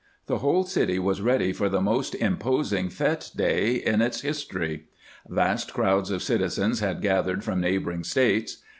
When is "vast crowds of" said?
5.27-6.23